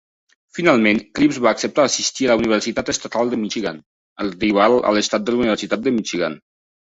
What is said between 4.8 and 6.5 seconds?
l'estat de la Universitat de Michigan.